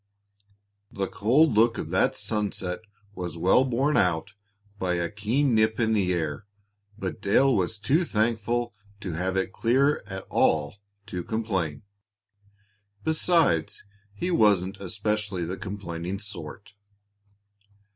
[0.91, 2.79] The cold look of that sunset
[3.13, 4.33] was well borne out
[4.79, 6.47] by a keen nip in the air,
[6.97, 11.83] but Dale was too thankful to have it clear at all to complain.
[13.03, 13.83] Besides,
[14.15, 16.73] he wasn't exactly the complaining sort.